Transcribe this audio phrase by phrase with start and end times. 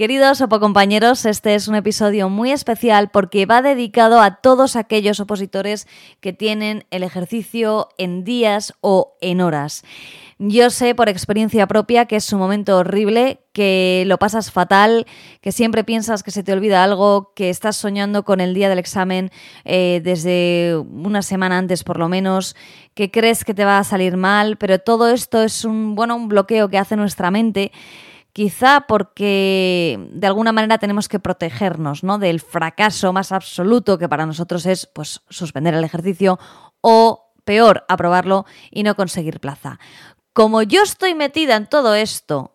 [0.00, 5.86] Queridos compañeros, este es un episodio muy especial porque va dedicado a todos aquellos opositores
[6.20, 9.84] que tienen el ejercicio en días o en horas.
[10.38, 15.04] Yo sé por experiencia propia que es un momento horrible, que lo pasas fatal,
[15.42, 18.78] que siempre piensas que se te olvida algo, que estás soñando con el día del
[18.78, 19.30] examen
[19.66, 22.56] eh, desde una semana antes por lo menos,
[22.94, 26.28] que crees que te va a salir mal, pero todo esto es un, bueno, un
[26.28, 27.70] bloqueo que hace nuestra mente
[28.32, 32.18] quizá porque de alguna manera tenemos que protegernos ¿no?
[32.18, 36.38] del fracaso más absoluto que para nosotros es pues, suspender el ejercicio
[36.80, 39.78] o peor, aprobarlo y no conseguir plaza.
[40.32, 42.54] Como yo estoy metida en todo esto,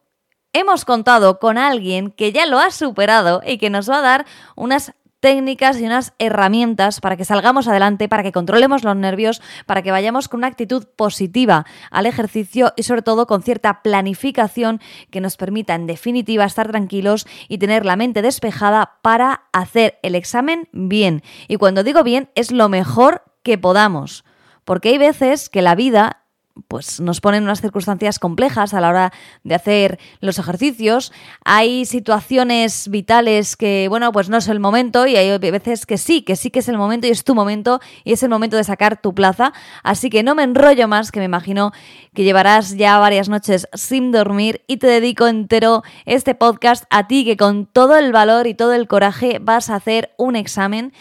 [0.54, 4.26] hemos contado con alguien que ya lo ha superado y que nos va a dar
[4.56, 4.94] unas
[5.26, 9.90] técnicas y unas herramientas para que salgamos adelante, para que controlemos los nervios, para que
[9.90, 14.80] vayamos con una actitud positiva al ejercicio y sobre todo con cierta planificación
[15.10, 20.14] que nos permita en definitiva estar tranquilos y tener la mente despejada para hacer el
[20.14, 21.24] examen bien.
[21.48, 24.26] Y cuando digo bien es lo mejor que podamos.
[24.64, 26.25] Porque hay veces que la vida
[26.68, 31.12] pues nos ponen unas circunstancias complejas a la hora de hacer los ejercicios.
[31.44, 36.22] Hay situaciones vitales que, bueno, pues no es el momento y hay veces que sí,
[36.22, 38.64] que sí que es el momento y es tu momento y es el momento de
[38.64, 39.54] sacar tu plaza.
[39.84, 41.72] Así que no me enrollo más, que me imagino
[42.14, 47.26] que llevarás ya varias noches sin dormir y te dedico entero este podcast a ti
[47.26, 50.94] que con todo el valor y todo el coraje vas a hacer un examen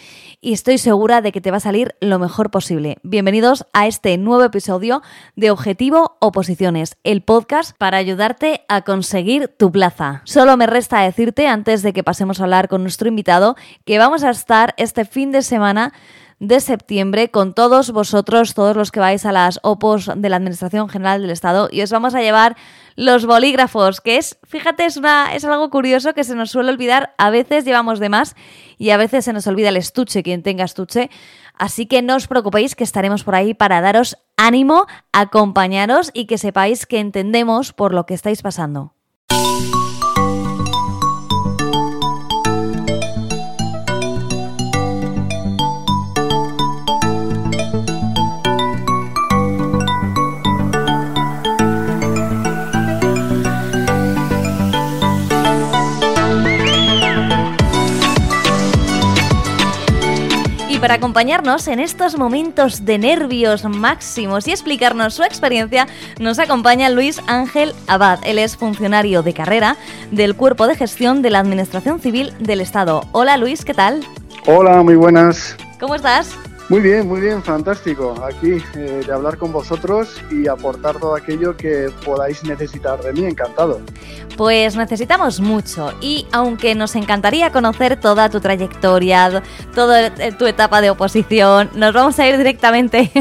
[0.45, 2.99] y estoy segura de que te va a salir lo mejor posible.
[3.03, 5.01] Bienvenidos a este nuevo episodio
[5.37, 10.21] de Objetivo Oposiciones, el podcast para ayudarte a conseguir tu plaza.
[10.25, 14.23] Solo me resta decirte, antes de que pasemos a hablar con nuestro invitado, que vamos
[14.23, 15.95] a estar este fin de semana
[16.41, 20.91] de septiembre con todos vosotros, todos los que vais a las OPOS de la Administración
[20.91, 22.55] General del Estado y os vamos a llevar
[22.97, 25.01] los bolígrafos, que es, fíjate, es,
[25.33, 28.37] es algo curioso que se nos suele olvidar, a veces llevamos de más
[28.79, 31.11] y a veces se nos olvida el estuche, quien tenga estuche,
[31.55, 36.39] así que no os preocupéis que estaremos por ahí para daros ánimo, acompañaros y que
[36.39, 38.95] sepáis que entendemos por lo que estáis pasando.
[60.85, 65.87] Para acompañarnos en estos momentos de nervios máximos y explicarnos su experiencia,
[66.21, 68.19] nos acompaña Luis Ángel Abad.
[68.23, 69.79] Él es funcionario de carrera
[70.11, 73.09] del Cuerpo de Gestión de la Administración Civil del Estado.
[73.13, 74.05] Hola Luis, ¿qué tal?
[74.45, 75.57] Hola, muy buenas.
[75.81, 76.37] ¿Cómo estás?
[76.71, 78.15] Muy bien, muy bien, fantástico.
[78.25, 83.27] Aquí eh, de hablar con vosotros y aportar todo aquello que podáis necesitar de mí,
[83.27, 83.83] encantado.
[84.39, 89.43] Pues necesitamos mucho y aunque nos encantaría conocer toda tu trayectoria,
[89.75, 93.13] toda tu etapa de oposición, nos vamos a ir directamente,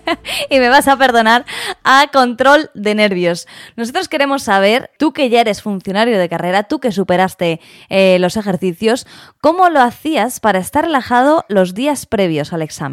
[0.50, 1.44] y me vas a perdonar,
[1.82, 3.48] a control de nervios.
[3.76, 8.36] Nosotros queremos saber, tú que ya eres funcionario de carrera, tú que superaste eh, los
[8.36, 9.06] ejercicios,
[9.40, 12.89] ¿cómo lo hacías para estar relajado los días previos al examen?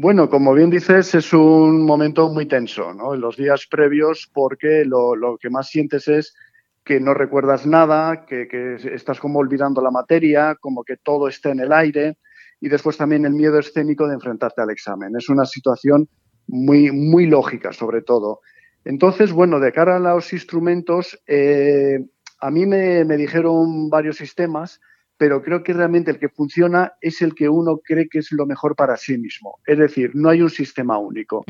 [0.00, 3.14] Bueno, como bien dices, es un momento muy tenso, ¿no?
[3.14, 6.36] En los días previos, porque lo, que más sientes es
[6.84, 11.58] que no recuerdas nada, que, estás como olvidando la materia, como que todo está en
[11.58, 12.16] el aire,
[12.60, 15.16] y después también el miedo escénico de enfrentarte al examen.
[15.16, 16.08] Es una situación
[16.46, 18.38] muy, muy lógica, sobre todo.
[18.84, 21.98] Entonces, bueno, de cara a los instrumentos, eh,
[22.38, 24.80] a mí me, me dijeron varios sistemas
[25.18, 28.46] pero creo que realmente el que funciona es el que uno cree que es lo
[28.46, 29.58] mejor para sí mismo.
[29.66, 31.44] Es decir, no hay un sistema único.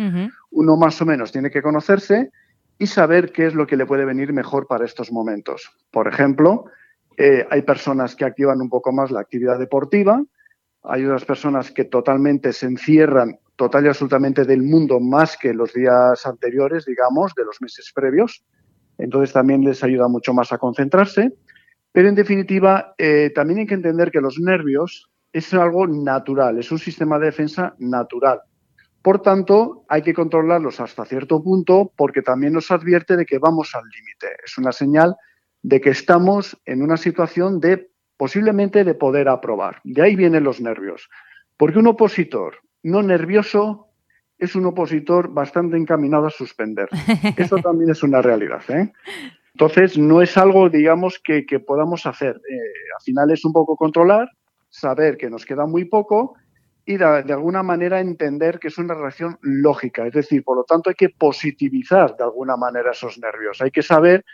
[0.50, 2.30] Uno más o menos tiene que conocerse
[2.78, 5.70] y saber qué es lo que le puede venir mejor para estos momentos.
[5.90, 6.64] Por ejemplo,
[7.18, 10.22] eh, hay personas que activan un poco más la actividad deportiva,
[10.84, 15.74] hay otras personas que totalmente se encierran total y absolutamente del mundo más que los
[15.74, 18.44] días anteriores, digamos, de los meses previos.
[18.96, 21.32] Entonces también les ayuda mucho más a concentrarse.
[21.92, 26.70] Pero en definitiva, eh, también hay que entender que los nervios es algo natural, es
[26.72, 28.40] un sistema de defensa natural.
[29.02, 33.74] Por tanto, hay que controlarlos hasta cierto punto porque también nos advierte de que vamos
[33.74, 34.36] al límite.
[34.44, 35.16] Es una señal
[35.62, 39.80] de que estamos en una situación de posiblemente de poder aprobar.
[39.84, 41.08] De ahí vienen los nervios.
[41.56, 43.88] Porque un opositor no nervioso
[44.38, 46.88] es un opositor bastante encaminado a suspender.
[47.36, 48.62] Eso también es una realidad.
[48.68, 48.92] ¿eh?
[49.60, 52.36] Entonces, no es algo, digamos, que, podamos hacer.
[52.36, 52.58] Eh,
[52.96, 54.28] al final es un poco controlar,
[54.68, 56.34] saber que nos queda muy poco
[56.86, 60.06] y de, alguna manera entender que es una reacción lógica.
[60.06, 63.60] Es decir, por lo tanto, hay que positivizar de alguna manera esos nervios.
[63.60, 64.24] Hay que saber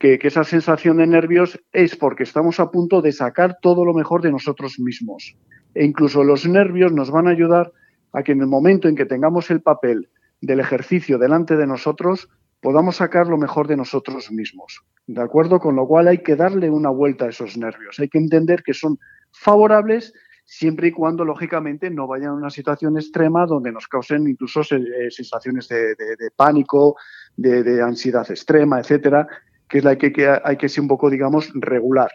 [0.00, 4.20] que, esa sensación de nervios es porque estamos a punto de sacar todo lo mejor
[4.20, 5.36] de nosotros mismos.
[5.76, 7.70] E incluso los nervios nos van a ayudar
[8.12, 10.08] a que en el momento en que tengamos el papel
[10.40, 12.28] del ejercicio delante de nosotros,
[12.62, 14.82] podamos sacar lo mejor de nosotros mismos.
[15.06, 15.58] ¿De acuerdo?
[15.58, 17.98] Con lo cual hay que darle una vuelta a esos nervios.
[17.98, 18.98] Hay que entender que son
[19.32, 20.14] favorables
[20.44, 25.10] siempre y cuando, lógicamente, no vayan a una situación extrema donde nos causen incluso eh,
[25.10, 25.96] sensaciones de,
[26.36, 26.96] pánico,
[27.36, 29.26] de, ansiedad extrema, etcétera,
[29.68, 32.12] que es la que, hay que ser un poco, digamos, regular.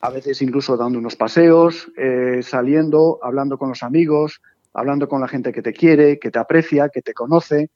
[0.00, 4.40] A veces incluso dando unos paseos, eh, saliendo, hablando con los amigos,
[4.72, 7.70] hablando con la gente que te quiere, que te aprecia, que te conoce,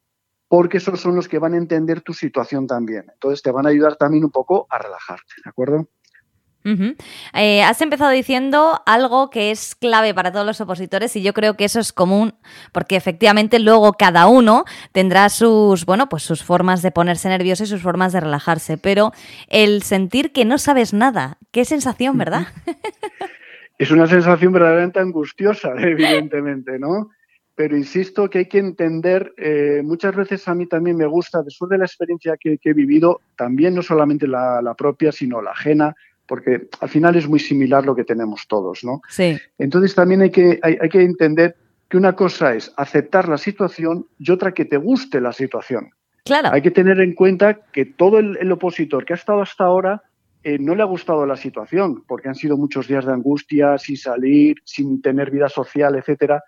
[0.49, 3.07] porque esos son los que van a entender tu situación también.
[3.13, 5.89] Entonces te van a ayudar también un poco a relajarte, ¿de acuerdo?
[7.33, 11.57] Eh, has empezado diciendo algo que es clave para todos los opositores y yo creo
[11.57, 12.35] que eso es común
[12.73, 17.67] porque efectivamente luego cada uno tendrá sus, bueno, pues sus formas de ponerse nervioso y
[17.67, 19.13] sus formas de relajarse, pero
[19.49, 22.49] el sentir que no sabes nada, qué sensación, ¿verdad?
[23.79, 27.11] Es una sensación verdaderamente angustiosa, evidentemente, ¿no?
[27.57, 31.71] Pero insisto que hay que entender, eh, muchas veces a mí también me gusta, después
[31.71, 35.97] de la experiencia que, he vivido, también no solamente la, la propia, sino la ajena,
[36.27, 39.01] porque al final es muy similar lo que tenemos todos, ¿no?
[39.09, 39.39] Sí.
[39.59, 41.57] Entonces también hay que, hay, que entender
[41.89, 45.91] que una cosa es aceptar la situación y otra que te guste la situación.
[46.25, 46.51] Claro.
[46.53, 50.03] Hay que tener en cuenta que todo el, opositor que ha estado hasta ahora
[50.43, 53.97] eh, no le ha gustado la situación, porque han sido muchos días de angustia, sin
[53.97, 56.43] salir, sin tener vida social, etcétera,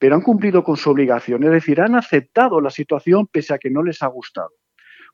[0.00, 3.70] pero han cumplido con su obligación, es decir, han aceptado la situación pese a que
[3.70, 4.50] no les ha gustado.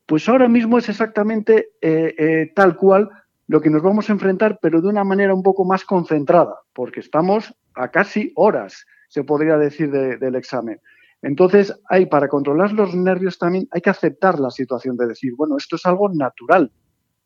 [0.07, 3.11] Pues ahora mismo es exactamente eh, eh, tal cual
[3.49, 7.01] lo que nos vamos a enfrentar, pero de una manera un poco más concentrada, porque
[7.01, 10.81] estamos a casi horas, se podría decir, del examen.
[11.21, 15.57] Entonces, hay para controlar los nervios también hay que aceptar la situación de decir, bueno,
[15.57, 16.71] esto es algo natural.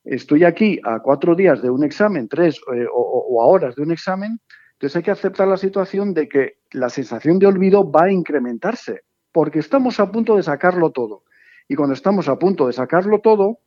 [0.04, 3.92] Estoy aquí a cuatro días de un examen, tres eh, o, a horas de un
[3.92, 4.40] examen,
[4.80, 9.02] entonces hay que aceptar la situación de que la sensación de olvido va a incrementarse,
[9.30, 11.24] porque estamos a punto de sacarlo todo.
[11.68, 13.58] Y cuando estamos a punto de sacarlo todo,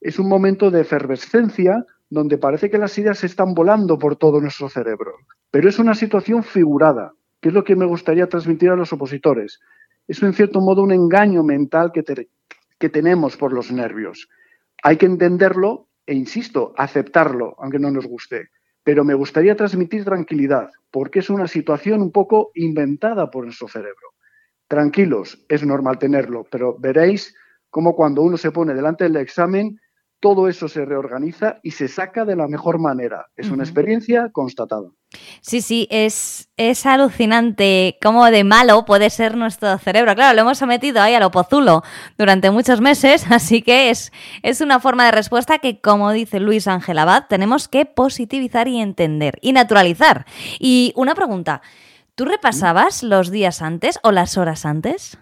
[0.00, 4.40] es un momento de efervescencia donde parece que las ideas se están volando por todo
[4.40, 5.12] nuestro cerebro.
[5.52, 9.60] Pero es una situación figurada, que es lo que me gustaría transmitir a los opositores.
[10.08, 12.02] Es en cierto modo un engaño mental que,
[12.76, 14.28] que tenemos por los nervios.
[14.82, 18.48] Hay que entenderlo e, insisto, aceptarlo, aunque no nos guste.
[18.86, 24.14] Pero me gustaría transmitir tranquilidad, porque es una situación un poco inventada por nuestro cerebro.
[24.68, 27.34] Tranquilos, es normal tenerlo, pero veréis
[27.68, 29.80] cómo cuando uno se pone delante del examen
[30.20, 33.26] todo eso se reorganiza y se saca de la mejor manera.
[33.36, 34.88] Es una experiencia constatada.
[35.40, 40.14] Sí, sí, es, es alucinante cómo de malo puede ser nuestro cerebro.
[40.14, 41.82] Claro, lo hemos sometido ahí a lo pozulo
[42.18, 46.66] durante muchos meses, así que es, es una forma de respuesta que, como dice Luis
[46.66, 50.26] Ángel Abad, tenemos que positivizar y entender y naturalizar.
[50.58, 51.62] Y una pregunta,
[52.14, 55.18] ¿tú repasabas los días antes o las horas antes?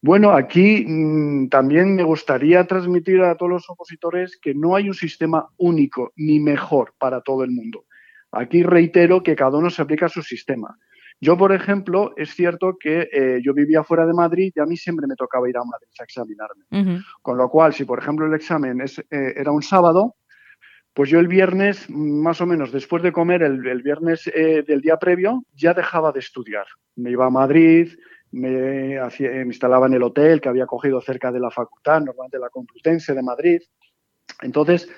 [0.00, 4.94] Bueno, aquí mm, también me gustaría transmitir a todos los opositores que no hay un
[4.94, 7.84] sistema único ni mejor para todo el mundo.
[8.30, 10.78] Aquí reitero que cada uno se aplica su sistema.
[11.20, 14.76] Yo, por ejemplo, es cierto que eh, yo vivía fuera de Madrid y a mí
[14.76, 17.02] siempre me tocaba ir a Madrid a examinarme.
[17.22, 20.14] Con lo cual, si por ejemplo el examen es, eh, era un sábado,
[20.94, 24.96] pues yo el viernes, más o menos después de comer, el, viernes eh, del día
[24.96, 26.66] previo, ya dejaba de estudiar.
[26.94, 27.92] Me iba a Madrid,
[28.32, 28.98] me,
[29.44, 33.22] instalaba en el hotel que había cogido cerca de la facultad, normalmente la Complutense de
[33.22, 33.60] Madrid.
[34.42, 34.88] Entonces,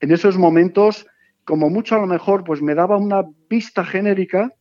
[0.00, 1.06] en esos momentos,
[1.44, 4.52] como mucho a lo mejor, pues me daba una vista genérica,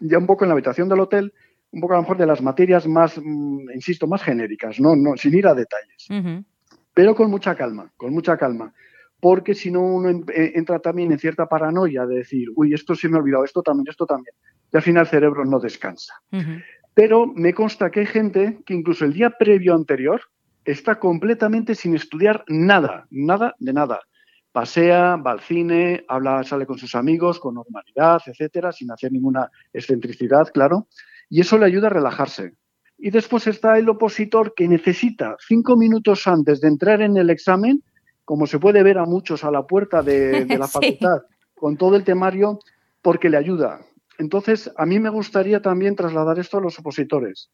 [0.00, 1.32] ya un poco en la habitación del hotel,
[1.72, 5.16] un poco a lo mejor de las materias más, mm, insisto, más genéricas, no, no
[5.16, 6.06] sin ir a detalles.
[6.94, 8.72] Pero con mucha calma, con mucha calma.
[9.20, 13.08] Porque si no, uno eh, entra también en cierta paranoia de decir, uy, esto se
[13.08, 14.34] me ha olvidado, esto también, esto también.
[14.72, 16.14] Y al final el cerebro no descansa.
[16.94, 20.20] Pero me consta que hay gente que incluso el día previo anterior
[20.64, 24.00] está completamente sin estudiar nada, nada de nada.
[24.52, 29.50] Pasea, va al cine, habla, sale con sus amigos con normalidad, etcétera, sin hacer ninguna
[29.72, 30.88] excentricidad, claro.
[31.30, 32.52] Y eso le ayuda a relajarse.
[32.98, 37.82] Y después está el opositor que necesita cinco minutos antes de entrar en el examen,
[38.24, 41.22] como se puede ver a muchos a la puerta de, la facultad,
[41.54, 42.58] con todo el temario,
[43.00, 43.80] porque le ayuda.
[44.22, 47.50] Entonces, a mí me gustaría también trasladar esto a los opositores,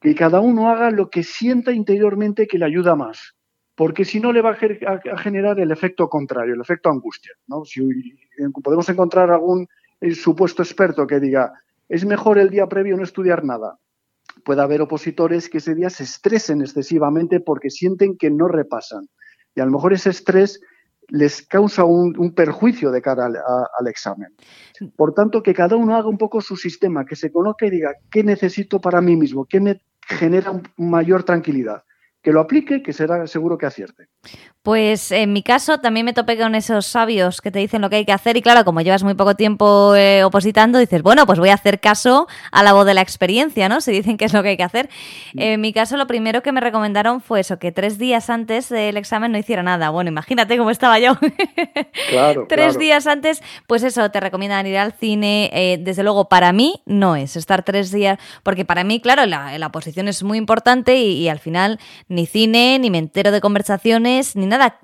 [0.00, 3.34] que cada uno haga lo que sienta interiormente que le ayuda más,
[3.74, 7.32] porque si no le va a generar el efecto contrario, el efecto angustia.
[7.48, 7.64] ¿no?
[7.64, 7.80] Si
[8.62, 9.66] podemos encontrar algún
[10.00, 11.52] eh, supuesto experto que diga,
[11.88, 13.80] es mejor el día previo no estudiar nada.
[14.44, 19.08] Puede haber opositores que ese día se estresen excesivamente porque sienten que no repasan.
[19.56, 20.60] Y a lo mejor ese estrés
[21.08, 24.34] les causa un, perjuicio de cara al, examen.
[24.96, 27.92] Por tanto, que cada uno haga un poco su sistema, que se conozca y diga
[28.10, 31.82] qué necesito para mí mismo, qué me genera mayor tranquilidad
[32.24, 34.08] que lo aplique, que será seguro que acierte.
[34.62, 37.96] Pues en mi caso también me topé con esos sabios que te dicen lo que
[37.96, 41.38] hay que hacer y claro, como llevas muy poco tiempo eh, opositando, dices, bueno, pues
[41.38, 43.80] voy a hacer caso a la voz de la experiencia, ¿no?
[43.84, 44.88] Si dicen que es lo que hay que hacer.
[45.34, 45.40] Mm.
[45.40, 48.96] En mi caso lo primero que me recomendaron fue eso, que tres días antes del
[48.96, 49.90] examen no hiciera nada.
[49.90, 51.18] Bueno, imagínate cómo estaba yo.
[52.10, 52.46] Claro.
[52.48, 55.50] tres días antes, pues eso, te recomiendan ir al cine.
[55.52, 59.56] Eh, desde luego, para mí no es estar tres días, porque para mí, claro, la,
[59.58, 61.78] la oposición es muy importante y, y al final
[62.14, 64.78] ni cine, ni me entero de conversaciones, ni nada.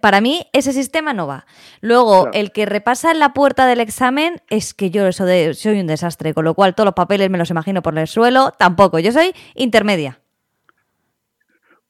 [0.00, 1.46] Para mí ese sistema no va.
[1.80, 5.80] Luego, el que repasa en la puerta del examen es que yo eso de soy
[5.80, 8.98] un desastre, con lo cual todos los papeles me los imagino por el suelo, tampoco.
[8.98, 10.20] Yo soy intermedia.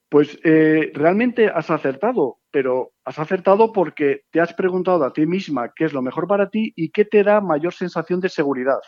[0.08, 5.72] Pues eh, realmente has acertado, pero has acertado porque te has preguntado a ti misma
[5.74, 8.78] qué es lo mejor para ti y qué te da mayor sensación de seguridad.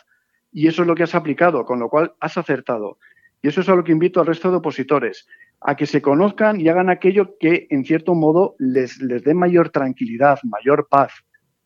[0.53, 2.97] Y eso es lo que has aplicado, con lo cual has acertado.
[3.41, 5.27] Y eso es a lo que invito al resto de opositores
[5.61, 9.69] a que se conozcan y hagan aquello que, en cierto modo, les, les dé mayor
[9.69, 11.11] tranquilidad, mayor paz.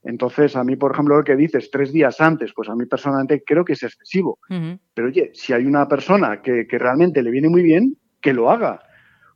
[0.03, 3.43] Entonces, a mí, por ejemplo, lo que dices tres días antes, pues a mí personalmente
[3.45, 4.39] creo que es excesivo.
[4.93, 8.49] Pero oye, si hay una persona que, que, realmente le viene muy bien, que lo
[8.49, 8.81] haga.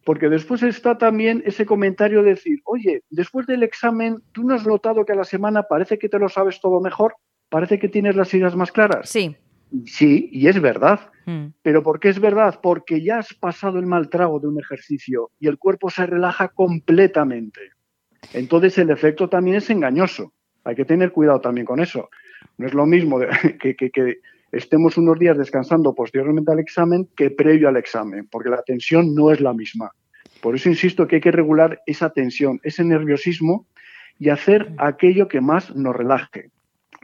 [0.04, 4.66] Porque después está también ese comentario de decir, oye, después del examen, ¿tú no has
[4.66, 7.16] notado que a la semana parece que te lo sabes todo mejor?
[7.50, 9.10] ¿Parece que tienes las ideas más claras?
[9.10, 9.36] Sí.
[9.86, 11.12] Sí, y es verdad.
[11.26, 11.48] Hmm.
[11.62, 12.60] Pero ¿por qué es verdad?
[12.62, 16.50] Porque ya has pasado el mal trago de un ejercicio y el cuerpo se relaja
[16.50, 17.62] completamente.
[18.34, 20.34] Entonces el efecto también es engañoso.
[20.64, 22.10] Hay que tener cuidado también con eso.
[22.58, 23.20] No es lo mismo
[23.60, 24.20] que, que,
[24.52, 29.32] estemos unos días descansando posteriormente al examen que previo al examen, porque la tensión no
[29.32, 29.92] es la misma.
[30.42, 33.68] Por eso insisto que hay que regular esa tensión, ese nerviosismo
[34.18, 34.76] y hacer hmm.
[34.78, 36.52] aquello que más nos relaje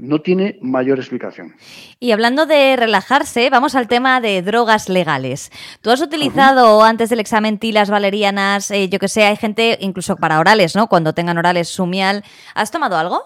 [0.01, 1.53] no tiene mayor explicación.
[2.00, 5.51] Y hablando de relajarse, vamos al tema de drogas legales.
[5.81, 8.72] ¿Tú has utilizado antes del examen tilas valerianas?
[8.72, 10.88] Eh, yo que sé, hay gente incluso para orales, ¿no?
[10.88, 12.24] Cuando tengan orales sumial.
[12.55, 13.24] ¿Has tomado algo?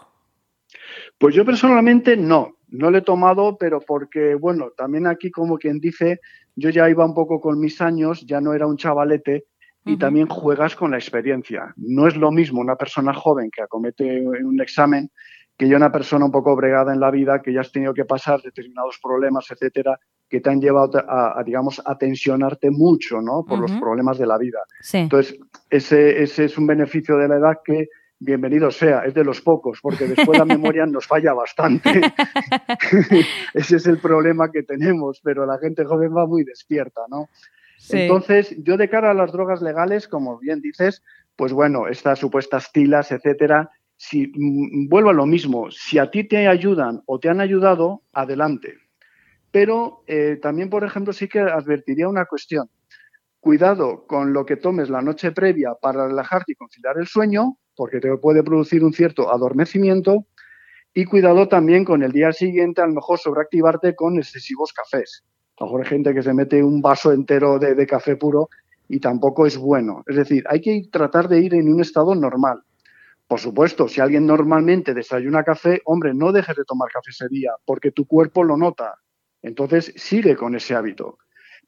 [1.17, 5.79] Pues yo personalmente no, no lo he tomado, pero porque, bueno, también aquí como quien
[5.79, 6.19] dice,
[6.57, 9.45] yo ya iba un poco con mis años, ya no era un chavalete
[9.87, 11.71] y también juegas con la experiencia.
[11.77, 15.11] No es lo mismo una persona joven que acomete un examen
[15.57, 18.05] que ya una persona un poco bregada en la vida, que ya has tenido que
[18.05, 23.45] pasar determinados problemas, etcétera, que te han llevado a, digamos, a tensionarte mucho, ¿no?
[23.45, 24.59] Por los problemas de la vida.
[24.91, 25.37] Entonces,
[25.69, 27.87] ese, ese es un beneficio de la edad que,
[28.19, 32.01] bienvenido sea, es de los pocos, porque después la memoria nos falla bastante.
[33.53, 37.29] ese es el problema que tenemos, pero la gente joven va muy despierta, ¿no?
[37.89, 41.03] Entonces, yo de cara a las drogas legales, como bien dices,
[41.35, 46.23] pues bueno, estas supuestas tilas, etcétera, si mm, vuelvo a lo mismo, si a ti
[46.23, 48.75] te ayudan o te han ayudado, adelante.
[49.51, 52.69] Pero eh, también, por ejemplo, sí que advertiría una cuestión.
[53.39, 57.99] Cuidado con lo que tomes la noche previa para relajarte y conciliar el sueño, porque
[57.99, 60.25] te puede producir un cierto adormecimiento.
[60.93, 65.23] Y cuidado también con el día siguiente, a lo mejor sobreactivarte con excesivos cafés.
[65.57, 68.49] A lo mejor hay gente que se mete un vaso entero de, de café puro
[68.87, 70.03] y tampoco es bueno.
[70.07, 72.61] Es decir, hay que tratar de ir en un estado normal.
[73.27, 77.51] Por supuesto, si alguien normalmente desayuna café, hombre, no dejes de tomar café ese día,
[77.65, 78.95] porque tu cuerpo lo nota.
[79.41, 81.17] Entonces, sigue con ese hábito.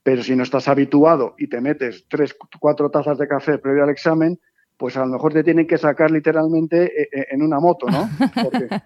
[0.03, 3.89] Pero si no estás habituado y te metes tres, cuatro tazas de café previo al
[3.89, 4.39] examen,
[4.77, 8.07] pues a lo mejor te tienen que sacar literalmente eh, eh, en una moto, ¿no?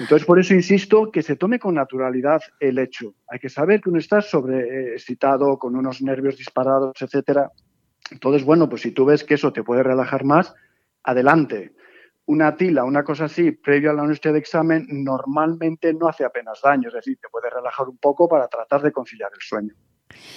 [0.00, 3.14] Entonces, por eso insisto que se tome con naturalidad el hecho.
[3.28, 7.50] Hay que saber que uno está sobreexcitado, con unos nervios disparados, etcétera.
[8.10, 10.54] Entonces, bueno, pues si tú ves que eso te puede relajar más,
[11.02, 11.74] adelante
[12.30, 16.60] una tila, una cosa así, previo a la noche de examen, normalmente no hace apenas
[16.62, 19.74] daño, es decir, te puede relajar un poco para tratar de conciliar el sueño.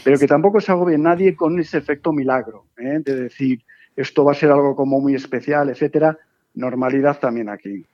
[0.03, 2.99] Pero que tampoco se agobie nadie con ese efecto milagro, ¿eh?
[3.05, 3.63] de decir,
[3.95, 6.17] esto va a ser algo como muy especial, etcétera.
[6.55, 7.85] Normalidad también aquí.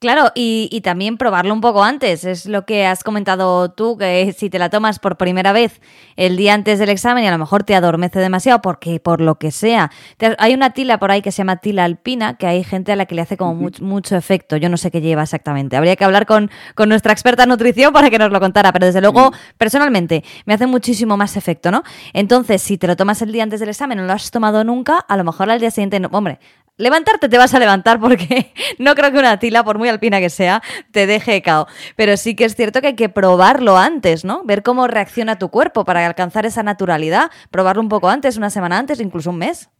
[0.00, 2.24] Claro, y, también probarlo un poco antes.
[2.24, 5.80] Es lo que has comentado tú, que si te la tomas por primera vez
[6.14, 9.40] el día antes del examen y a lo mejor te adormece demasiado porque por lo
[9.40, 9.90] que sea.
[10.38, 13.06] hay una tila por ahí que se llama tila alpina, que hay gente a la
[13.06, 14.56] que le hace como mucho, efecto.
[14.56, 15.76] Yo no sé qué lleva exactamente.
[15.76, 18.86] Habría que hablar con, con nuestra experta en nutrición para que nos lo contara, pero
[18.86, 21.82] desde luego, personalmente, me hace muchísimo más efecto, ¿no?
[22.12, 24.98] Entonces, si te lo tomas el día antes del examen, no lo has tomado nunca,
[24.98, 26.38] a lo mejor al día siguiente, no, hombre,
[26.78, 30.30] Levantarte te vas a levantar porque no creo que una tila, por muy alpina que
[30.30, 31.66] sea, te deje cao.
[31.96, 34.42] Pero sí que es cierto que hay que probarlo antes, ¿no?
[34.44, 37.30] Ver cómo reacciona tu cuerpo para alcanzar esa naturalidad.
[37.50, 39.70] Probarlo un poco antes, una semana antes, incluso un mes.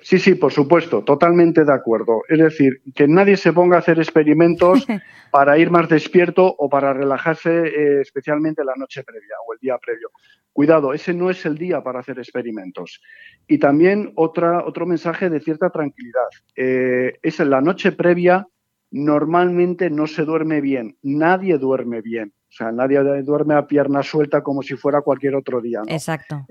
[0.00, 2.22] Sí, sí, por supuesto, totalmente de acuerdo.
[2.28, 4.86] Es decir, que nadie se ponga a hacer experimentos
[5.30, 9.78] para ir más despierto o para relajarse, eh, especialmente la noche previa o el día
[9.78, 10.10] previo.
[10.52, 13.00] Cuidado, ese no es el día para hacer experimentos.
[13.46, 16.28] Y también otra, otro mensaje de cierta tranquilidad.
[16.56, 18.46] Eh, es en la noche previa
[18.90, 22.32] normalmente no se duerme bien, nadie duerme bien.
[22.48, 25.82] O sea, nadie duerme a pierna suelta como si fuera cualquier otro día.
[25.86, 26.46] Exacto.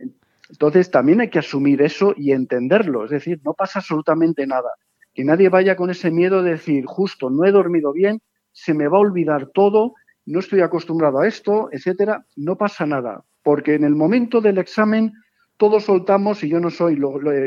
[0.49, 4.69] Entonces también hay que asumir eso y entenderlo, es decir, no pasa absolutamente nada.
[5.13, 8.87] Que nadie vaya con ese miedo de decir, justo, no he dormido bien, se me
[8.87, 12.25] va a olvidar todo, no estoy acostumbrado a esto, etcétera.
[12.35, 15.13] No pasa nada, porque en el momento del examen
[15.57, 16.99] todos soltamos, y yo no soy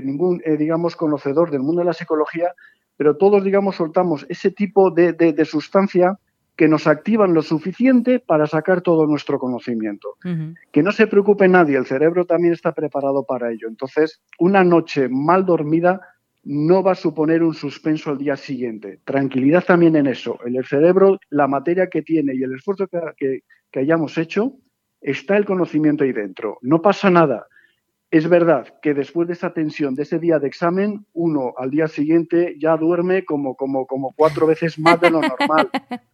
[0.03, 2.53] ningún, eh, digamos, conocedor del mundo de la psicología,
[3.01, 6.19] pero todos, digamos, soltamos ese tipo de, de sustancia
[6.55, 10.19] que nos activan lo suficiente para sacar todo nuestro conocimiento.
[10.71, 13.69] Que no se preocupe nadie, el cerebro también está preparado para ello.
[13.69, 15.99] Entonces, una noche mal dormida
[16.45, 19.01] no va a suponer un suspenso al día siguiente.
[19.03, 20.39] Tranquilidad también en eso.
[20.45, 24.59] En el cerebro, la materia que tiene y el esfuerzo que, que hayamos hecho,
[25.01, 26.59] está el conocimiento ahí dentro.
[26.61, 27.47] No pasa nada.
[28.11, 31.87] Es verdad que después de esa tensión, de ese día de examen, uno al día
[31.87, 35.71] siguiente ya duerme como, como, como cuatro veces más de lo normal.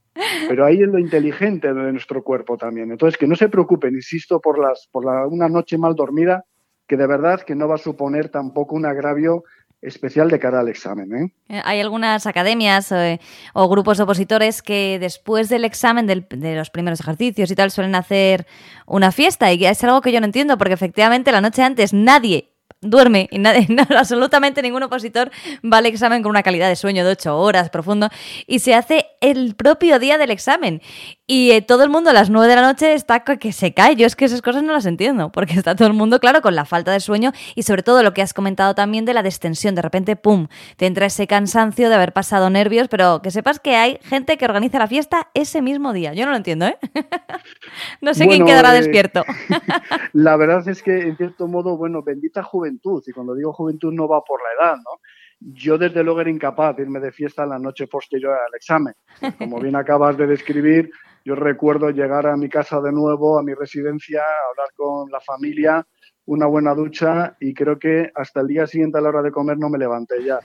[0.48, 2.90] Pero ahí es lo inteligente de nuestro cuerpo también.
[2.90, 6.44] Entonces, que no se preocupen, insisto, por, las, por la, una noche mal dormida,
[6.86, 9.44] que de verdad que no va a suponer tampoco un agravio
[9.82, 11.14] especial de cara al examen.
[11.14, 11.32] ¿eh?
[11.48, 13.20] eh hay algunas academias eh,
[13.54, 18.46] o grupos opositores que después del examen de los primeros ejercicios y tal suelen hacer
[18.86, 22.55] una fiesta y es algo que yo no entiendo porque efectivamente la noche antes nadie
[22.86, 23.66] duerme y nadie,
[23.96, 25.30] absolutamente ningún opositor
[25.64, 28.08] va al examen con una calidad de sueño de 8 horas profundo
[28.46, 30.80] y se hace el propio día del examen.
[31.28, 33.96] Y eh, todo el mundo a las 9 de la noche está que se cae.
[33.96, 36.54] Yo es que esas cosas no las entiendo, porque está todo el mundo, claro, con
[36.54, 39.74] la falta de sueño y sobre todo lo que has comentado también de la distensión.
[39.74, 43.74] De repente, ¡pum!, te entra ese cansancio de haber pasado nervios, pero que sepas que
[43.74, 46.14] hay gente que organiza la fiesta ese mismo día.
[46.14, 46.78] Yo no lo entiendo, ¿eh?
[48.00, 49.24] no sé quién quedará eh, despierto.
[50.12, 52.75] la verdad es que, en cierto modo, bueno, bendita juventud.
[53.06, 55.00] Y cuando digo juventud no va por la edad, ¿no?
[55.38, 58.94] Yo desde luego era incapaz de irme de fiesta la noche posterior al examen.
[59.38, 60.90] Como bien acabas de describir,
[61.24, 65.86] yo recuerdo llegar a mi casa de nuevo, a mi residencia, hablar con la familia,
[66.26, 69.58] una buena ducha y creo que hasta el día siguiente a la hora de comer
[69.58, 70.40] no me levanté ya.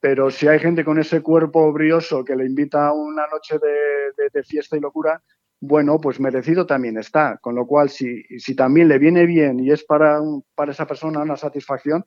[0.00, 4.42] Pero si hay gente con ese cuerpo brioso que le invita a una noche de,
[4.42, 5.20] fiesta y locura,
[5.60, 7.38] bueno, pues merecido también está.
[7.38, 10.20] Con lo cual, si, si también le viene bien y es para,
[10.54, 12.04] para esa persona una satisfacción,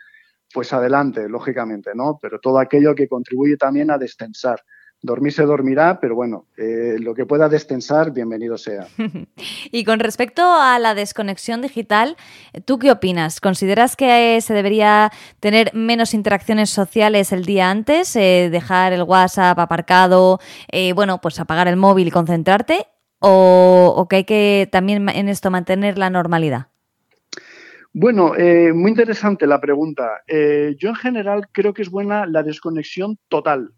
[0.54, 2.18] pues adelante, lógicamente, ¿no?
[2.22, 4.62] Pero todo aquello que contribuye también a destensar.
[5.02, 8.86] Dormir se dormirá, pero bueno, eh, lo que pueda destensar, bienvenido sea.
[9.72, 12.18] y con respecto a la desconexión digital,
[12.66, 13.40] ¿tú qué opinas?
[13.40, 15.10] ¿Consideras que se debería
[15.40, 18.14] tener menos interacciones sociales el día antes?
[18.18, 20.40] Eh, ¿Dejar el WhatsApp aparcado?
[20.70, 22.88] Eh, bueno, pues apagar el móvil y concentrarte?
[23.20, 26.68] ¿O, ¿O que hay que también en esto mantener la normalidad?
[27.94, 30.22] Bueno, eh, muy interesante la pregunta.
[30.28, 33.72] Eh, yo en general creo que es buena la desconexión total,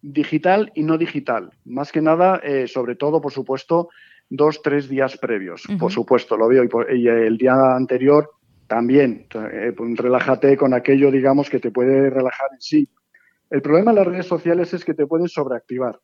[0.00, 1.50] digital y no digital.
[1.64, 3.88] Más que nada, eh, sobre todo, por supuesto,
[4.30, 5.64] dos, tres días previos.
[5.78, 6.64] Por supuesto, lo veo.
[6.94, 8.30] Y, el día anterior
[8.68, 9.26] también.
[9.28, 12.88] Pues, relájate con aquello, digamos, que te puede relajar en sí.
[13.50, 15.98] El problema de las redes sociales es que te pueden sobreactivar.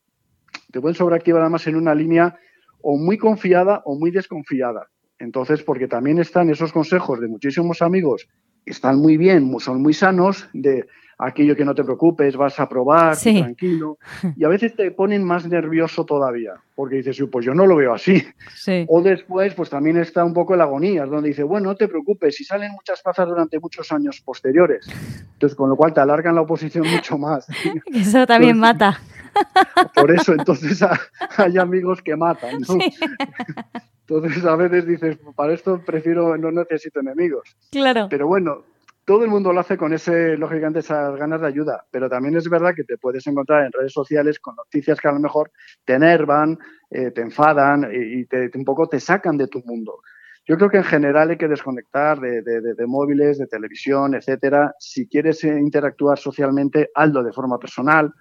[0.72, 2.37] Te pueden sobreactivar además en una línea
[2.80, 4.88] o muy confiada o muy desconfiada.
[5.18, 8.26] Entonces, porque también están esos consejos de muchísimos amigos,
[8.66, 10.87] están muy bien, son muy sanos, de
[11.18, 13.98] aquello que no te preocupes, vas a probar, tranquilo.
[14.37, 17.94] Y a veces te ponen más nervioso todavía, porque dices, pues yo no lo veo
[17.94, 18.24] así.
[18.88, 22.35] O después, pues también está un poco la agonía, donde dice, bueno, no te preocupes,
[22.35, 24.88] si salen muchas plazas durante muchos años posteriores.
[25.35, 27.46] Entonces, con lo cual te alargan la oposición mucho más.
[27.94, 29.00] Eso también mata.
[29.95, 30.85] Por eso, entonces
[31.37, 32.61] hay amigos que matan.
[32.61, 32.79] ¿no?
[34.09, 37.57] Entonces a veces dices, para esto prefiero, no necesito enemigos.
[37.71, 38.09] Claro.
[38.11, 38.64] Pero bueno,
[39.05, 42.49] todo el mundo lo hace con ese, lógicamente, esas ganas de ayuda, pero también es
[42.49, 45.51] verdad que te puedes encontrar en redes sociales con noticias que a lo mejor
[45.85, 46.57] te enervan,
[46.90, 50.01] eh, te enfadan y, te, un poco te sacan de tu mundo.
[50.47, 54.75] Yo creo que en general hay que desconectar de, de, móviles, de televisión, etcétera.
[54.79, 58.12] Si quieres eh, interactuar socialmente, hazlo de forma personal.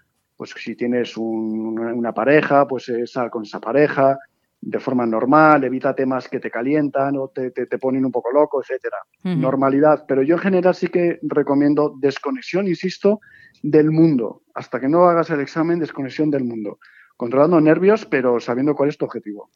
[0.42, 4.18] Pues si tienes una pareja, pues eh, sal con esa pareja
[4.60, 8.60] de forma normal, evita temas que te calientan o te, te, ponen un poco loco,
[8.60, 8.98] etcétera.
[9.22, 10.06] Normalidad.
[10.08, 13.20] Pero yo en general sí que recomiendo desconexión, insisto,
[13.62, 14.42] del mundo.
[14.56, 16.80] Hasta que no hagas el examen, desconexión del mundo.
[17.18, 19.52] Controlando nervios, pero sabiendo cuál es tu objetivo.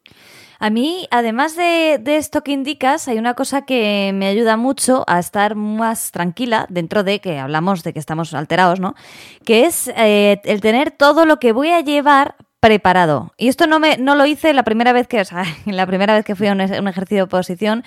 [0.60, 5.20] A mí, además de, esto que indicas, hay una cosa que me ayuda mucho a
[5.20, 8.96] estar más tranquila dentro de que hablamos de que estamos alterados, ¿no?
[9.44, 13.32] Que es eh, el tener todo lo que voy a llevar preparado.
[13.38, 16.16] Y esto no me no lo hice la primera vez que, o sea, la primera
[16.16, 17.84] vez que fui a un, ejercicio de oposición,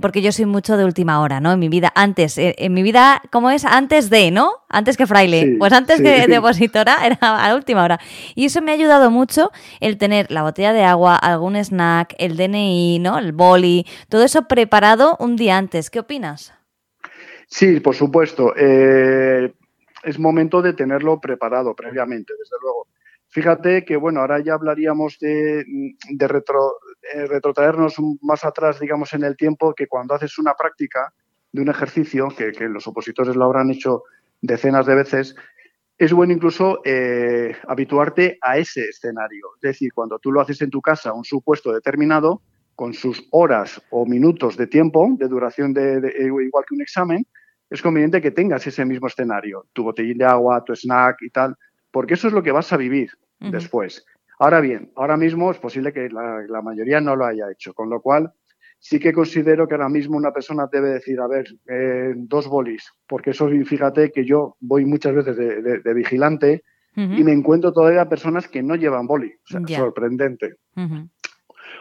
[0.00, 1.50] porque yo soy mucho de última hora, ¿no?
[1.52, 3.64] En mi vida, antes, eh, en, mi vida, ¿cómo es?
[3.64, 4.52] Antes de, ¿no?
[4.68, 5.56] Antes que fraile.
[5.58, 7.98] pues antes que de opositora era a la última hora.
[8.36, 12.36] Y eso me ha ayudado mucho el tener la botella de agua, algún snack, el
[12.36, 13.18] DNI, ¿no?
[13.18, 15.90] El boli, todo eso preparado un día antes.
[15.90, 16.54] ¿Qué opinas?
[17.48, 18.54] Sí, por supuesto.
[18.56, 19.52] Eh,
[20.04, 22.86] es momento de tenerlo preparado previamente, desde luego.
[23.32, 25.64] Fíjate que, bueno, ahora ya hablaríamos de,
[26.10, 26.76] de retro,
[27.28, 31.14] retrotraernos más atrás, digamos, en el tiempo, que cuando haces una práctica
[31.50, 34.02] de un ejercicio, que, los opositores lo habrán hecho
[34.42, 35.34] decenas de veces,
[35.96, 39.46] es bueno incluso eh, habituarte a ese escenario.
[39.56, 42.42] Es decir, cuando tú lo haces en tu casa, un supuesto determinado,
[42.74, 47.26] con sus horas o minutos de tiempo, de duración de, igual que un examen,
[47.70, 51.56] es conveniente que tengas ese mismo escenario, tu botellín de agua, tu snack y tal,
[51.90, 53.10] porque eso es lo que vas a vivir
[53.50, 54.04] después.
[54.38, 58.00] Ahora bien, ahora mismo es posible que la, mayoría no lo haya hecho, con lo
[58.00, 58.32] cual
[58.78, 62.92] sí que considero que ahora mismo una persona debe decir, a ver, eh, dos bolis,
[63.06, 68.48] porque eso, fíjate que yo voy muchas veces de, vigilante y me encuentro todavía personas
[68.48, 70.56] que no llevan boli, o sea, sorprendente.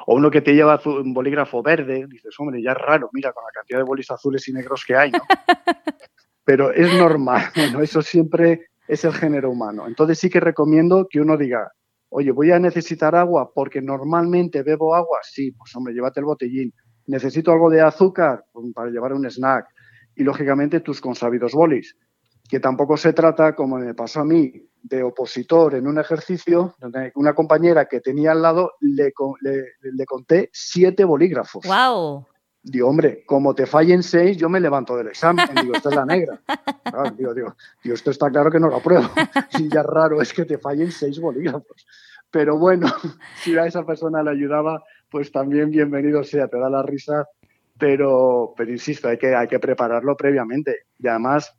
[0.05, 3.43] O uno que te lleva un bolígrafo verde, dices, hombre, ya es raro, mira, con
[3.43, 5.19] la cantidad de bolis azules y negros que hay, ¿no?
[6.43, 9.87] Pero es normal, bueno, eso siempre es el género humano.
[9.87, 11.71] Entonces sí que recomiendo que uno diga,
[12.09, 15.19] oye, voy a necesitar agua porque normalmente bebo agua.
[15.23, 16.73] Sí, pues hombre, llévate el botellín.
[17.07, 19.65] Necesito algo de azúcar pues, para llevar un snack.
[20.13, 21.95] Y lógicamente tus consabidos bolis.
[22.49, 24.51] Que tampoco se trata, como me pasó a mí,
[24.83, 30.49] de opositor en un ejercicio, donde una compañera que tenía al lado le, le conté
[30.51, 31.65] siete bolígrafos.
[31.65, 32.27] ¡Wow!
[32.63, 35.47] Digo, hombre, como te fallen seis, yo me levanto del examen.
[35.61, 36.39] Digo, esta es la negra.
[37.17, 39.09] digo, digo, digo, esto está claro que no lo apruebo.
[39.59, 41.85] Y ya raro es que te fallen seis bolígrafos.
[42.29, 42.87] Pero bueno,
[43.35, 47.25] si a esa persona le ayudaba, pues también bienvenido sea, te da la risa.
[47.79, 50.85] Pero, pero insisto, hay que, hay que prepararlo previamente.
[50.99, 51.55] Y además,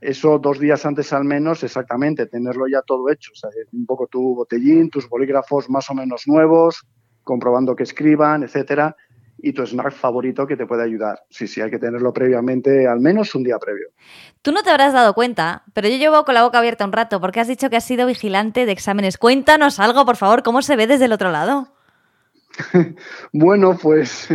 [0.00, 3.30] eso dos días antes al menos, exactamente, tenerlo ya todo hecho.
[3.32, 6.82] O sea, un poco tu botellín, tus bolígrafos más o menos nuevos,
[7.22, 8.96] comprobando que escriban, etcétera
[9.42, 11.22] y tu snack favorito que te puede ayudar.
[11.30, 13.88] Sí, sí, hay que tenerlo previamente, al menos un día previo.
[14.42, 17.20] Tú no te habrás dado cuenta, pero yo llevo con la boca abierta un rato
[17.20, 19.18] porque has dicho que has sido vigilante de exámenes.
[19.18, 21.68] Cuéntanos algo, por favor, ¿cómo se ve desde el otro lado?
[23.32, 24.28] bueno, pues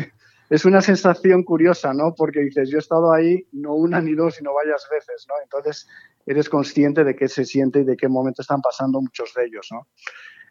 [0.49, 2.13] es una sensación curiosa, ¿no?
[2.15, 5.35] Porque dices, yo he estado ahí no una ni dos, sino varias veces, ¿no?
[5.43, 5.87] Entonces
[6.25, 9.67] eres consciente de qué se siente y de qué momento están pasando muchos de ellos,
[9.71, 9.87] ¿no?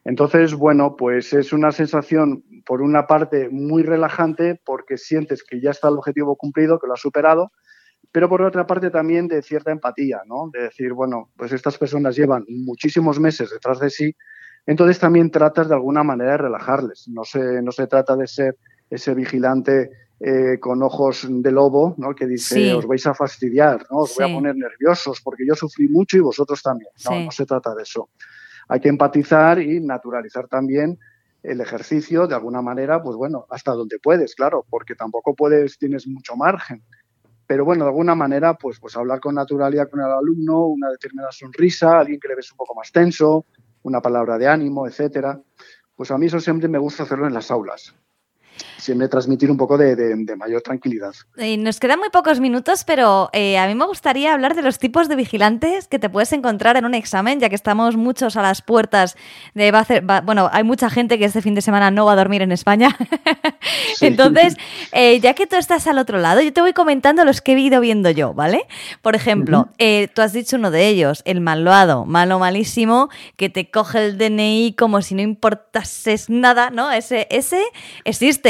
[0.04, 5.70] Entonces, bueno, pues es una sensación, por una parte, muy relajante porque sientes que ya
[5.70, 7.52] está el objetivo cumplido, que lo has superado,
[8.12, 10.50] pero por otra parte también de cierta empatía, ¿no?
[10.52, 14.14] De decir, bueno, pues estas personas llevan muchísimos meses detrás de sí,
[14.66, 17.08] entonces también tratas de alguna manera de relajarles.
[17.08, 18.58] No se, no se trata de ser
[18.90, 19.90] ese vigilante
[20.20, 22.14] eh, con ojos de lobo, ¿no?
[22.14, 24.00] Que dice, os vais a fastidiar, ¿no?
[24.00, 26.90] Os voy a poner nerviosos porque yo sufrí mucho y vosotros también.
[27.08, 28.10] No, no se trata de eso
[28.68, 30.98] hay que empatizar y naturalizar también
[31.42, 36.06] el ejercicio de alguna manera, pues bueno, hasta donde puedes, claro, porque tampoco puedes, tienes
[36.06, 36.82] mucho margen.
[37.46, 41.30] Pero bueno, de alguna manera, pues, pues hablar con naturalidad con el alumno, una determinada
[41.32, 43.44] sonrisa, alguien que le ves un poco más tenso,
[43.82, 45.38] una palabra de ánimo, etcétera.
[45.94, 47.94] Pues a mí eso siempre me gusta hacerlo en las aulas
[48.76, 49.94] siempre transmitir un poco de,
[50.36, 51.14] mayor tranquilidad.
[51.36, 55.08] nos quedan muy pocos minutos, pero eh, a mí me gustaría hablar de los tipos
[55.08, 58.62] de vigilantes que te puedes encontrar en un examen, ya que estamos muchos a las
[58.62, 59.16] puertas
[59.54, 59.72] de...
[60.24, 62.96] bueno, hay mucha gente que este fin de semana no va a dormir en España.
[64.00, 64.56] Entonces,
[64.92, 67.58] eh, ya que tú estás al otro lado, yo te voy comentando los que he
[67.58, 68.66] ido viendo yo, ¿vale?
[69.02, 73.70] Por ejemplo, eh, tú has dicho uno de ellos, el malvado, malo malísimo, que te
[73.70, 76.90] coge el DNI como si no importases nada, ¿no?
[76.90, 77.62] Ese, ese
[78.04, 78.43] existe.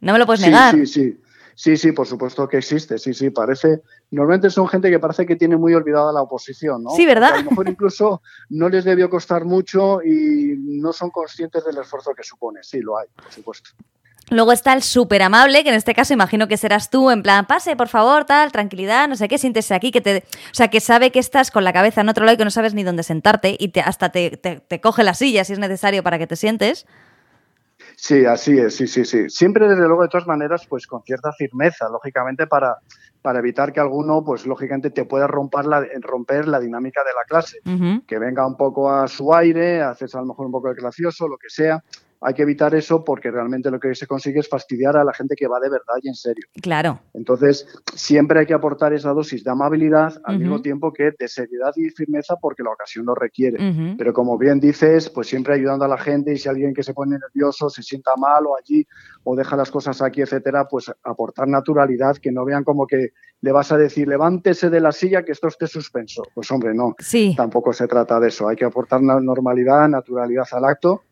[0.00, 0.74] No me lo puedes negar.
[0.74, 1.18] Sí, sí.
[1.54, 2.98] Sí, sí, por supuesto que existe.
[2.98, 3.82] Sí, sí, parece.
[4.10, 6.90] Normalmente son gente que parece que tiene muy olvidada la oposición, ¿no?
[6.90, 7.34] Sí, ¿verdad?
[7.34, 12.12] a lo mejor incluso no les debió costar mucho y no son conscientes del esfuerzo
[12.14, 12.60] que supone.
[12.62, 13.70] Sí, lo hay, por supuesto.
[14.30, 17.46] Luego está el súper amable, que en este caso imagino que serás tú, en plan,
[17.46, 20.24] pase, por favor, tal, tranquilidad, no sé qué, siéntese aquí, que te.
[20.50, 22.50] O sea, que sabe que estás con la cabeza en otro lado y que no
[22.50, 26.02] sabes ni dónde sentarte y te, hasta te, te coge la silla si es necesario
[26.02, 26.86] para que te sientes.
[28.02, 29.30] Sí, así es, sí, sí, sí.
[29.30, 32.78] Siempre, desde luego, de todas maneras, pues con cierta firmeza, lógicamente, para,
[33.22, 37.24] para evitar que alguno, pues lógicamente, te pueda romper la, romper la dinámica de la
[37.28, 37.58] clase.
[38.04, 41.28] Que venga un poco a su aire, haces a lo mejor un poco de gracioso,
[41.28, 41.84] lo que sea.
[42.22, 45.34] Hay que evitar eso porque realmente lo que se consigue es fastidiar a la gente
[45.36, 46.46] que va de verdad y en serio.
[46.60, 47.00] Claro.
[47.14, 51.72] Entonces, siempre hay que aportar esa dosis de amabilidad al mismo tiempo que de seriedad
[51.76, 53.58] y firmeza porque la ocasión lo requiere.
[53.98, 56.94] Pero como bien dices, pues siempre ayudando a la gente y si alguien que se
[56.94, 58.86] pone nervioso, se sienta mal o allí
[59.24, 63.52] o deja las cosas aquí, etcétera, pues aportar naturalidad, que no vean como que le
[63.52, 66.22] vas a decir levántese de la silla que esto esté suspenso.
[66.34, 66.94] Pues hombre, no.
[66.98, 67.34] Sí.
[67.36, 68.48] Tampoco se trata de eso.
[68.48, 71.02] Hay que aportar normalidad, naturalidad al acto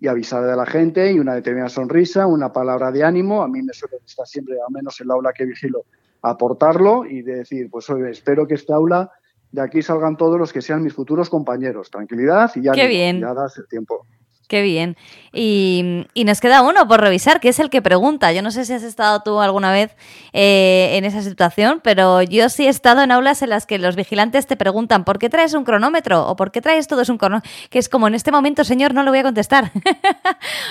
[0.00, 3.42] y avisar a la gente y una determinada sonrisa, una palabra de ánimo.
[3.42, 5.84] A mí me suele estar siempre, al menos en el aula que vigilo,
[6.22, 9.10] aportarlo y decir, pues oye, espero que este aula
[9.52, 11.90] de aquí salgan todos los que sean mis futuros compañeros.
[11.90, 13.20] Tranquilidad y ya, Qué bien.
[13.20, 14.06] ya das el tiempo.
[14.48, 14.96] Qué bien.
[15.32, 18.32] Y, nos queda uno por revisar, que es el que pregunta.
[18.32, 19.96] Yo no sé si has estado tú alguna vez
[20.32, 23.96] eh, en esa situación, pero yo sí he estado en aulas en las que los
[23.96, 26.26] vigilantes te preguntan ¿por qué traes un cronómetro?
[26.28, 27.50] o ¿por qué traes todo es un cronómetro?
[27.70, 29.72] Que es como en este momento, señor, no lo voy a contestar.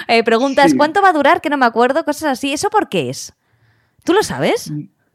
[0.08, 1.42] Eh, preguntas ¿cuánto va a durar?
[1.42, 2.54] Que no me acuerdo, cosas así.
[2.54, 3.34] ¿Eso por qué es?
[4.04, 4.72] ¿Tú lo sabes?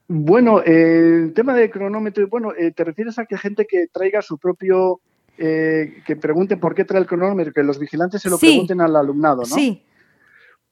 [0.09, 4.38] Bueno, eh, el tema de cronómetro, bueno, te refieres a que gente que traiga su
[4.38, 5.01] propio
[5.42, 8.94] eh, que pregunten por qué trae el cronómetro, que los vigilantes se lo pregunten al
[8.94, 9.46] alumnado, ¿no?
[9.46, 9.83] Sí.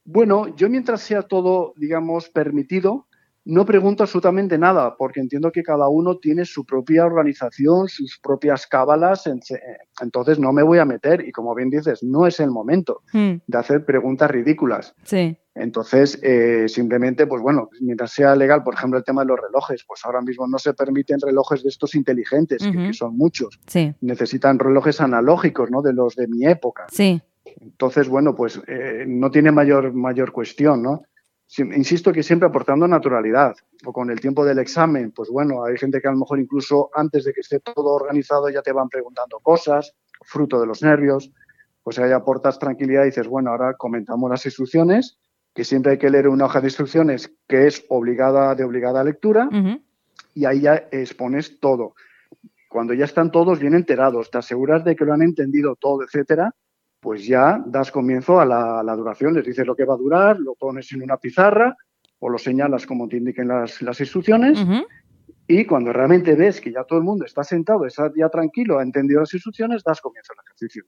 [0.05, 3.07] Bueno, yo mientras sea todo, digamos, permitido,
[3.45, 8.67] no pregunto absolutamente nada, porque entiendo que cada uno tiene su propia organización, sus propias
[8.67, 9.29] cábalas,
[10.01, 13.35] entonces no me voy a meter y como bien dices, no es el momento hmm.
[13.47, 14.93] de hacer preguntas ridículas.
[15.03, 15.37] Sí.
[15.55, 19.83] Entonces, eh, simplemente, pues bueno, mientras sea legal, por ejemplo, el tema de los relojes,
[19.85, 23.59] pues ahora mismo no se permiten relojes de estos inteligentes, que, son muchos.
[23.67, 23.93] Sí.
[24.01, 25.81] Necesitan relojes analógicos, ¿no?
[25.81, 26.85] De los de mi época.
[26.91, 27.21] Sí.
[27.61, 31.03] Entonces, bueno, pues eh, no tiene mayor, mayor cuestión, ¿no?
[31.57, 33.55] Insisto que siempre aportando naturalidad.
[33.85, 36.89] O con el tiempo del examen, pues bueno, hay gente que a lo mejor incluso
[36.93, 41.31] antes de que esté todo organizado ya te van preguntando cosas, fruto de los nervios.
[41.81, 45.17] Pues ahí aportas tranquilidad y dices, bueno, ahora comentamos las instrucciones,
[45.55, 49.49] que siempre hay que leer una hoja de instrucciones que es obligada de obligada lectura,
[50.35, 51.95] y ahí ya expones todo.
[52.69, 56.53] Cuando ya están todos bien enterados, te aseguras de que lo han entendido todo, etcétera,
[56.99, 60.55] pues ya das comienzo a la, duración, les dices lo que va a durar, lo
[60.55, 61.75] pones en una pizarra
[62.19, 64.59] o lo señalas como te indiquen las, instrucciones.
[65.47, 68.83] Y cuando realmente ves que ya todo el mundo está sentado, está ya tranquilo, ha
[68.83, 70.83] entendido las instrucciones, das comienzo al ejercicio.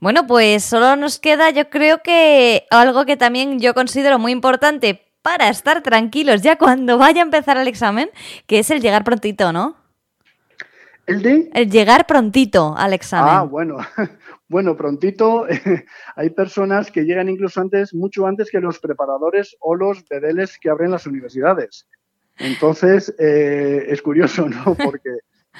[0.00, 5.00] Bueno, pues solo nos queda, yo creo que algo que también yo considero muy importante
[5.22, 8.10] para estar tranquilos ya cuando vaya a empezar el examen,
[8.46, 9.76] que es el llegar prontito, ¿no?
[11.06, 11.50] ¿El de?
[11.54, 13.34] El llegar prontito al examen.
[13.34, 13.76] Ah, bueno.
[14.52, 15.46] Bueno, prontito
[16.16, 20.68] hay personas que llegan incluso antes, mucho antes que los preparadores o los bedeles que
[20.68, 21.88] abren las universidades.
[22.36, 24.74] Entonces, eh, es curioso, ¿no?
[24.84, 25.08] Porque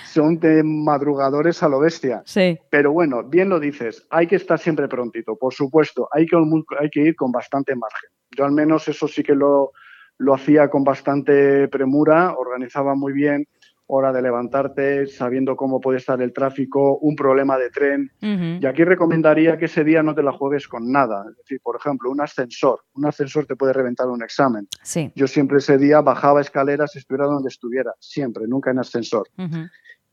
[0.05, 2.23] son de madrugadores a lo bestia.
[2.27, 2.59] Sí.
[2.69, 6.37] Pero bueno, bien lo dices, hay que estar siempre prontito, por supuesto, hay que,
[6.79, 8.11] hay que ir con bastante margen.
[8.37, 9.73] Yo al menos eso sí que lo,
[10.19, 13.49] lo hacía con bastante premura, organizaba muy bien
[13.95, 18.11] hora de levantarte, sabiendo cómo puede estar el tráfico, un problema de tren.
[18.21, 21.27] Y aquí recomendaría que ese día no te la juegues con nada.
[21.31, 22.81] Es decir, por ejemplo, un ascensor.
[22.95, 24.67] Un ascensor te puede reventar un examen.
[24.83, 25.13] Sí.
[25.15, 29.29] Yo siempre ese día bajaba escaleras, estuviera donde estuviera, siempre, nunca en ascensor.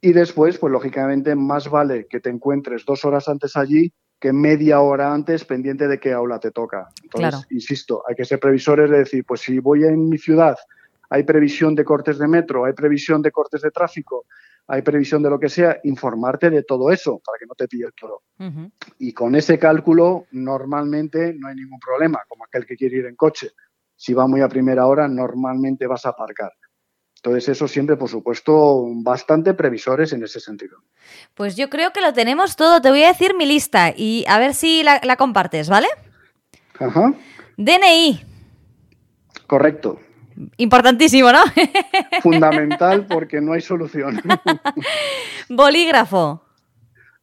[0.01, 4.81] Y después, pues lógicamente, más vale que te encuentres dos horas antes allí que media
[4.81, 6.89] hora antes pendiente de qué aula te toca.
[7.01, 10.57] Entonces, insisto, hay que ser previsores de decir, pues si voy en mi ciudad
[11.09, 14.25] hay previsión de cortes de metro, hay previsión de cortes de tráfico,
[14.67, 17.85] hay previsión de lo que sea, informarte de todo eso para que no te pille
[17.85, 18.21] el toro.
[18.99, 23.15] Y con ese cálculo normalmente no hay ningún problema, como aquel que quiere ir en
[23.15, 23.49] coche.
[23.95, 26.51] Si va muy a primera hora, normalmente vas a aparcar.
[27.15, 30.77] Entonces, eso siempre, por supuesto, bastante previsores en ese sentido.
[31.33, 32.79] Pues yo creo que lo tenemos todo.
[32.79, 35.87] Te voy a decir mi lista y a ver si la, la compartes, ¿vale?
[36.79, 37.13] Ajá.
[37.57, 38.21] DNI.
[39.47, 39.99] Correcto.
[40.57, 41.39] Importantísimo, ¿no?
[42.21, 44.21] Fundamental porque no hay solución.
[45.49, 46.41] Bolígrafo.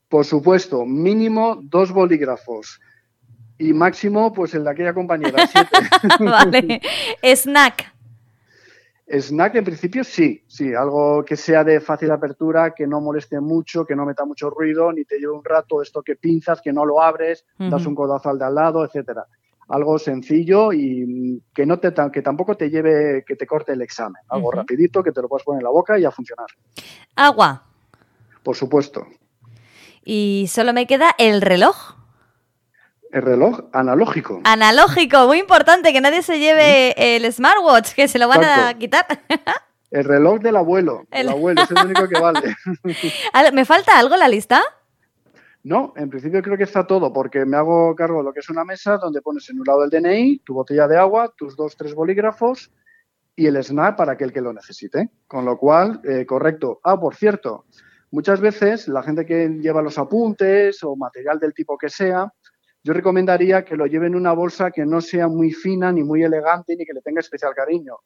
[0.09, 2.81] Por supuesto, mínimo dos bolígrafos.
[3.59, 5.79] Y máximo, pues el de aquella compañera, siete.
[6.21, 6.81] vale.
[7.23, 7.93] Snack.
[9.09, 13.87] Snack en principio sí, sí, algo que sea de fácil apertura, que no moleste mucho,
[13.87, 16.85] que no meta mucho ruido, ni te lleve un rato esto que pinzas, que no
[16.85, 19.27] lo abres, das un codazo al de al lado, etcétera
[19.69, 24.23] algo sencillo y que no te que tampoco te lleve que te corte el examen,
[24.29, 26.47] algo rapidito que te lo puedas poner en la boca y a funcionar.
[27.17, 27.65] Agua.
[28.43, 29.07] Por supuesto.
[30.05, 31.97] Y solo me queda el reloj.
[33.11, 34.41] El reloj analógico.
[34.45, 39.07] Analógico, muy importante, que nadie se lleve el smartwatch, que se lo van a quitar.
[39.91, 41.07] el reloj del abuelo.
[41.11, 42.55] El, abuelo, es el único que vale.
[43.53, 44.63] ¿Me falta algo en la lista?
[45.67, 48.49] No, en principio creo que está todo, porque me hago cargo de lo que es
[48.49, 51.77] una mesa donde pones en un lado el DNI, tu botella de agua, tus dos,
[51.77, 52.73] tres bolígrafos
[53.35, 55.11] y el SNAP para aquel que lo necesite.
[55.27, 56.79] Con lo cual, eh, correcto.
[56.85, 57.65] Ah, por cierto,
[58.13, 62.33] muchas veces la gente que lleva los apuntes o material del tipo que sea,
[62.85, 66.23] yo recomendaría que lo lleve en una bolsa que no sea muy fina ni muy
[66.23, 67.97] elegante ni que le tenga especial cariño,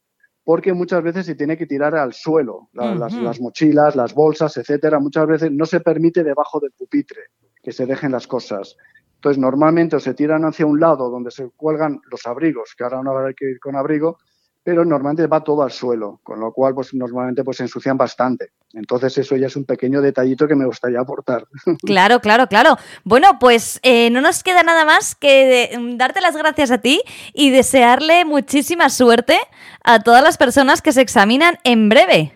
[0.42, 4.98] porque muchas veces se tiene que tirar al suelo, las, las, mochilas, las bolsas, etcétera.
[4.98, 7.20] Muchas veces no se permite debajo del pupitre
[7.62, 8.76] que se dejen las cosas.
[9.16, 13.02] Entonces, normalmente o se tiran hacia un lado donde se cuelgan los abrigos, que ahora
[13.02, 14.18] no haber que ir con abrigo,
[14.62, 18.50] pero normalmente va todo al suelo, con lo cual pues normalmente pues se ensucian bastante.
[18.72, 21.46] Entonces eso ya es un pequeño detallito que me gustaría aportar.
[21.84, 22.76] Claro, claro, claro.
[23.04, 27.00] Bueno, pues eh, no nos queda nada más que mm, darte las gracias a ti
[27.32, 29.38] y desearle muchísima suerte
[29.82, 32.32] a todas las personas que se examinan en breve.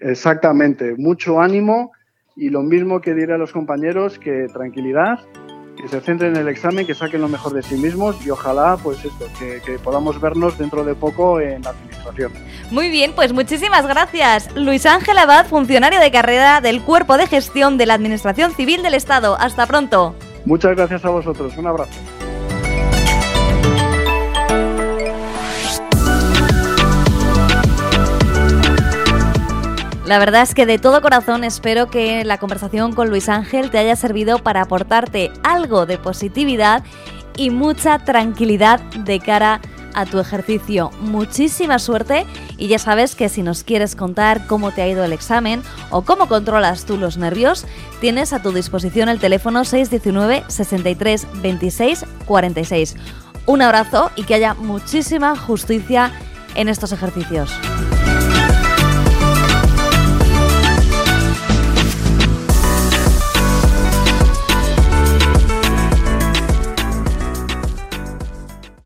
[0.00, 1.92] Exactamente, mucho ánimo
[2.36, 5.20] y lo mismo que diré a los compañeros, que tranquilidad,
[5.76, 8.76] que se centren en el examen, que saquen lo mejor de sí mismos y ojalá,
[8.82, 12.32] pues esto, que, que, podamos vernos dentro de poco en la administración.
[12.70, 14.54] Muy bien, pues muchísimas gracias.
[14.56, 18.94] Luis Ángel Abad, funcionario de carrera del Cuerpo de Gestión de la Administración Civil del
[18.94, 19.36] Estado.
[19.38, 20.14] Hasta pronto.
[20.44, 21.56] Muchas gracias a vosotros.
[21.56, 21.92] Un abrazo.
[30.06, 33.78] La verdad es que de todo corazón espero que la conversación con Luis Ángel te
[33.78, 36.84] haya servido para aportarte algo de positividad
[37.38, 39.62] y mucha tranquilidad de cara
[39.94, 40.90] a tu ejercicio.
[41.00, 42.26] Muchísima suerte
[42.58, 46.02] y ya sabes que si nos quieres contar cómo te ha ido el examen o
[46.02, 47.64] cómo controlas tú los nervios,
[48.00, 52.96] tienes a tu disposición el teléfono 619 63 26 46.
[53.46, 56.12] Un abrazo y que haya muchísima justicia
[56.54, 57.50] en estos ejercicios.